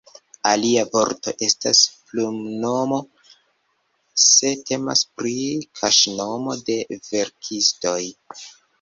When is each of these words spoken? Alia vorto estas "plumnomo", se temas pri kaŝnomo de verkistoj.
Alia 0.51 0.85
vorto 0.95 1.33
estas 1.47 1.81
"plumnomo", 2.07 2.99
se 4.25 4.53
temas 4.73 5.07
pri 5.21 5.37
kaŝnomo 5.83 6.61
de 6.71 6.83
verkistoj. 7.13 7.99